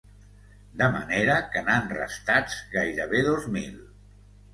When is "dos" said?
3.29-3.47